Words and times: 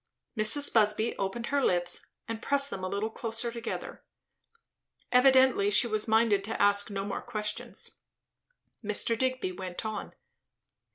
Mrs. 0.35 0.73
Busby 0.73 1.15
opened 1.17 1.45
her 1.53 1.63
lips, 1.63 2.07
and 2.27 2.41
pressed 2.41 2.71
them 2.71 2.83
a 2.83 2.87
little 2.89 3.11
closer 3.11 3.51
together. 3.51 4.03
Evidently 5.11 5.69
she 5.69 5.85
was 5.85 6.07
minded 6.07 6.43
to 6.45 6.59
ask 6.59 6.89
no 6.89 7.05
more 7.05 7.21
questions. 7.21 7.91
Mr. 8.83 9.15
Digby 9.15 9.51
went 9.51 9.85
on. 9.85 10.15